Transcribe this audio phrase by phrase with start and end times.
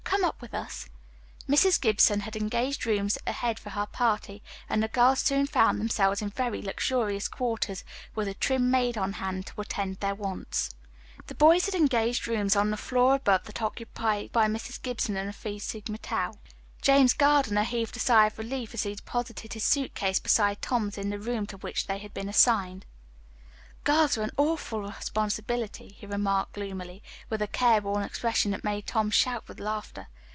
[0.21, 0.89] Come up with us."
[1.47, 1.79] Mrs.
[1.79, 6.29] Gibson had engaged rooms ahead for her party, and the girls soon found themselves in
[6.29, 10.69] very luxurious quarters, with a trim maid on hand to attend to their wants.
[11.27, 14.81] The boys had engaged rooms on the floor above that occupied by Mrs.
[14.81, 16.33] Gibson and the Phi Sigma Tau.
[16.81, 20.97] James Gardiner heaved a sigh of relief as he deposited his suit case beside Tom's
[20.97, 22.85] in the room to which they had been assigned.
[23.83, 28.85] "Girls are an awful responsibility," he remarked gloomily, with a care worn expression that made
[28.85, 30.07] Tom shout with laughter.